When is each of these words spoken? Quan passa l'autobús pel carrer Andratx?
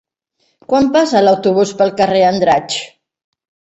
Quan 0.73 0.89
passa 0.95 1.23
l'autobús 1.27 1.77
pel 1.83 1.95
carrer 2.03 2.27
Andratx? 2.35 2.85